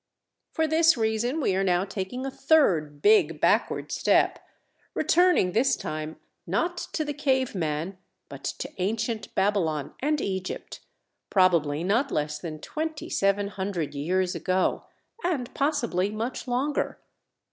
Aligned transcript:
For 0.51 0.65
this 0.65 0.97
reason 0.97 1.39
we 1.39 1.55
are 1.55 1.63
now 1.63 1.85
taking 1.85 2.25
a 2.25 2.31
third 2.31 3.03
big 3.03 3.39
backward 3.39 3.91
step, 3.91 4.39
returning, 4.95 5.51
this 5.51 5.75
time, 5.75 6.15
not 6.47 6.75
to 6.93 7.05
the 7.05 7.13
caveman 7.13 7.99
but 8.27 8.43
to 8.43 8.81
ancient 8.81 9.35
Babylon 9.35 9.93
and 9.99 10.19
Egypt, 10.19 10.79
probably 11.29 11.83
not 11.83 12.09
less 12.11 12.39
than 12.39 12.57
twenty 12.59 13.11
seven 13.11 13.49
hundred 13.49 13.93
years 13.93 14.33
ago 14.33 14.85
and 15.23 15.53
possibly 15.53 16.09
much 16.09 16.47
longer. 16.47 16.99